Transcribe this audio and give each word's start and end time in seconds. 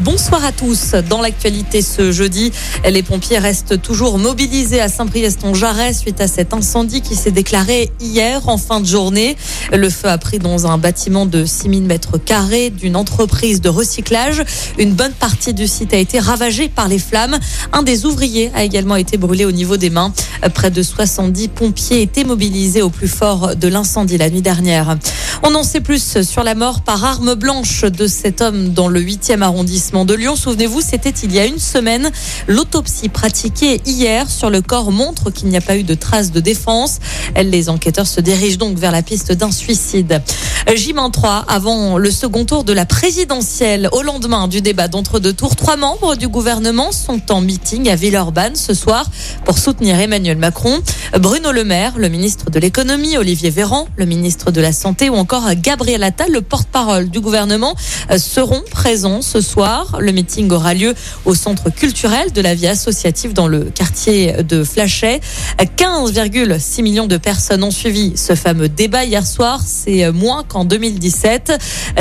Bonsoir 0.00 0.44
à 0.44 0.50
tous. 0.50 0.96
Dans 1.08 1.22
l'actualité 1.22 1.80
ce 1.80 2.10
jeudi, 2.10 2.50
les 2.84 3.04
pompiers 3.04 3.38
restent 3.38 3.80
toujours 3.80 4.18
mobilisés 4.18 4.80
à 4.80 4.88
Saint-Priest-en-Jarret 4.88 5.92
suite 5.92 6.20
à 6.20 6.26
cet 6.26 6.52
incendie 6.52 7.00
qui 7.00 7.14
s'est 7.14 7.30
déclaré 7.30 7.92
hier 8.00 8.48
en 8.48 8.58
fin 8.58 8.80
de 8.80 8.86
journée. 8.86 9.36
Le 9.72 9.88
feu 9.88 10.08
a 10.08 10.18
pris 10.18 10.40
dans 10.40 10.66
un 10.66 10.78
bâtiment 10.78 11.26
de 11.26 11.44
6000 11.44 11.84
mètres 11.84 12.18
carrés 12.18 12.70
d'une 12.70 12.96
entreprise 12.96 13.60
de 13.60 13.68
recyclage. 13.68 14.42
Une 14.78 14.94
bonne 14.94 15.12
partie 15.12 15.54
du 15.54 15.68
site 15.68 15.94
a 15.94 15.98
été 15.98 16.18
ravagée 16.18 16.68
par 16.68 16.88
les 16.88 16.98
flammes. 16.98 17.38
Un 17.72 17.84
des 17.84 18.04
ouvriers 18.04 18.50
a 18.54 18.64
également 18.64 18.96
été 18.96 19.16
brûlé 19.16 19.44
au 19.44 19.52
niveau 19.52 19.76
des 19.76 19.90
mains. 19.90 20.12
Près 20.54 20.72
de 20.72 20.82
70 20.82 21.48
pompiers 21.48 22.02
étaient 22.02 22.24
mobilisés 22.24 22.82
au 22.82 22.90
plus 22.90 23.08
fort 23.08 23.54
de 23.54 23.68
l'incendie 23.68 24.18
la 24.18 24.28
nuit 24.28 24.42
dernière. 24.42 24.96
On 25.44 25.54
en 25.54 25.62
sait 25.62 25.80
plus 25.80 26.22
sur 26.22 26.42
la 26.42 26.54
mort 26.54 26.82
par 26.82 27.04
arme 27.04 27.34
blanche 27.34 27.82
de 27.82 28.06
cet 28.08 28.40
homme 28.40 28.70
dans 28.70 28.88
le 28.88 29.00
8e 29.00 29.40
arrondissement 29.40 29.83
de 29.92 30.14
Lyon. 30.14 30.34
Souvenez-vous, 30.34 30.80
c'était 30.80 31.10
il 31.10 31.32
y 31.32 31.38
a 31.38 31.44
une 31.44 31.58
semaine. 31.58 32.10
L'autopsie 32.48 33.10
pratiquée 33.10 33.82
hier 33.84 34.30
sur 34.30 34.48
le 34.48 34.62
corps 34.62 34.90
montre 34.90 35.30
qu'il 35.30 35.48
n'y 35.48 35.58
a 35.58 35.60
pas 35.60 35.76
eu 35.76 35.82
de 35.82 35.94
traces 35.94 36.32
de 36.32 36.40
défense. 36.40 37.00
Les 37.36 37.68
enquêteurs 37.68 38.06
se 38.06 38.20
dirigent 38.20 38.56
donc 38.56 38.78
vers 38.78 38.92
la 38.92 39.02
piste 39.02 39.32
d'un 39.32 39.50
suicide. 39.50 40.22
J-3 40.66 41.44
avant 41.46 41.98
le 41.98 42.10
second 42.10 42.46
tour 42.46 42.64
de 42.64 42.72
la 42.72 42.86
présidentielle. 42.86 43.88
Au 43.92 44.02
lendemain 44.02 44.48
du 44.48 44.62
débat 44.62 44.88
d'entre-deux 44.88 45.34
tours, 45.34 45.56
trois 45.56 45.76
membres 45.76 46.16
du 46.16 46.26
gouvernement 46.26 46.90
sont 46.90 47.30
en 47.30 47.42
meeting 47.42 47.90
à 47.90 47.96
Villeurbanne 47.96 48.56
ce 48.56 48.72
soir 48.72 49.04
pour 49.44 49.58
soutenir 49.58 50.00
Emmanuel 50.00 50.38
Macron. 50.38 50.80
Bruno 51.20 51.52
Le 51.52 51.64
Maire, 51.64 51.98
le 51.98 52.08
ministre 52.08 52.50
de 52.50 52.58
l'économie, 52.58 53.18
Olivier 53.18 53.50
Véran, 53.50 53.86
le 53.96 54.06
ministre 54.06 54.50
de 54.50 54.60
la 54.62 54.72
Santé 54.72 55.10
ou 55.10 55.14
encore 55.14 55.44
Gabriel 55.54 56.02
Attal, 56.02 56.32
le 56.32 56.40
porte-parole 56.40 57.10
du 57.10 57.20
gouvernement, 57.20 57.74
seront 58.16 58.62
présents 58.70 59.20
ce 59.20 59.42
soir. 59.42 59.98
Le 60.00 60.12
meeting 60.12 60.50
aura 60.50 60.72
lieu 60.72 60.94
au 61.26 61.34
centre 61.34 61.68
culturel 61.68 62.32
de 62.32 62.40
la 62.40 62.54
vie 62.54 62.68
associative 62.68 63.34
dans 63.34 63.48
le 63.48 63.64
quartier 63.64 64.42
de 64.42 64.64
Flachet. 64.64 65.20
15,6 65.58 66.82
millions 66.82 67.06
de 67.06 67.18
personnes 67.18 67.62
ont 67.64 67.70
suivi 67.70 68.16
ce 68.16 68.34
fameux 68.34 68.70
débat 68.70 69.04
hier 69.04 69.26
soir. 69.26 69.60
C'est 69.64 70.10
moins 70.10 70.42
en 70.56 70.64
2017. 70.64 71.52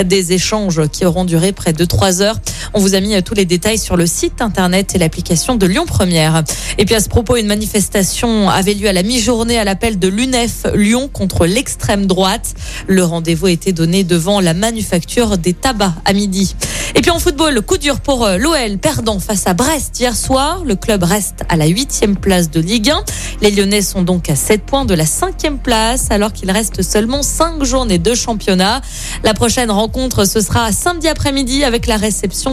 Des 0.06 0.34
échanges 0.34 0.88
qui 0.90 1.06
auront 1.06 1.26
duré 1.26 1.52
près 1.52 1.74
de 1.74 1.86
trois 1.86 2.22
heures. 2.22 2.40
On 2.74 2.80
vous 2.80 2.96
a 2.96 3.00
mis 3.00 3.22
tous 3.24 3.34
les 3.34 3.46
détails 3.46 3.78
sur 3.78 3.98
le 3.98 4.06
site 4.06 4.42
internet 4.42 4.96
et 4.96 4.98
l'application 4.98 5.56
de 5.56 5.66
Lyon 5.66 5.86
Première. 5.86 6.44
Et 6.78 6.86
puis 6.86 6.96
à 6.96 7.00
ce 7.00 7.10
propos, 7.10 7.36
une 7.36 7.48
manifestation 7.48 8.50
avait 8.50 8.74
lieu 8.74 8.88
à 8.88 8.94
la 8.94 9.04
mi-journée 9.04 9.60
à 9.60 9.64
l'appel 9.64 10.00
de 10.00 10.08
l'UNEF 10.08 10.66
Lyon 10.76 11.10
contre 11.12 11.46
l'extrême 11.46 12.06
droite. 12.06 12.54
Le 12.88 13.04
rendez-vous 13.04 13.48
été 13.48 13.74
donné 13.74 14.04
devant 14.04 14.40
la 14.40 14.54
manufacture 14.54 15.38
des 15.38 15.54
tabacs 15.54 15.94
à 16.06 16.14
midi. 16.14 16.56
Et 16.96 17.02
puis 17.02 17.12
en 17.12 17.20
football, 17.20 17.62
coup 17.62 17.78
dur 17.78 18.00
pour 18.00 18.26
euh, 18.26 18.38
l'OL, 18.38 18.78
perdant 18.78 19.20
face 19.20 19.48
à 19.48 19.54
Brest 19.54 20.00
hier 20.00 20.16
soir. 20.16 20.64
Le 20.66 20.76
club 20.76 21.04
reste 21.04 21.44
à 21.50 21.56
la 21.56 21.66
huitième 21.66 22.16
place 22.16 22.52
de 22.52 22.60
Ligue 22.60 22.92
1. 22.92 23.04
Les 23.42 23.52
Lyonnais 23.52 23.82
sont 23.82 24.04
donc 24.04 24.30
à 24.30 24.36
7 24.36 24.64
points 24.64 24.86
de 24.86 24.94
la 24.94 25.06
cinquième 25.06 25.58
place, 25.58 26.12
alors 26.12 26.34
qu'il 26.34 26.52
reste 26.52 26.82
seulement 26.82 27.24
5 27.24 27.64
journées 27.64 27.98
de 27.98 28.14
championnat. 28.14 28.82
La 29.24 29.34
prochaine 29.34 29.72
rencontre, 29.72 30.26
ce 30.26 30.40
sera 30.40 30.72
samedi 30.72 31.08
après-midi 31.08 31.64
avec 31.64 31.88
la 31.88 31.98
réception 31.98 32.53